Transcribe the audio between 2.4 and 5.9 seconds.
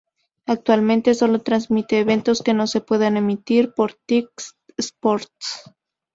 que no se puedan emitir por TyC Sports.